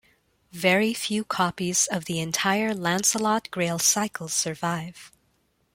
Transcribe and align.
Very 0.53 0.95
few 0.95 1.23
copies 1.23 1.85
of 1.85 2.05
the 2.05 2.19
entire 2.19 2.73
Lancelot-Grail 2.73 3.77
Cycle 3.77 4.29
survive. 4.29 5.11